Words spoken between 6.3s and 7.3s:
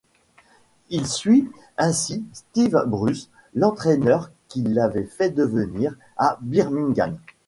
Birmingham.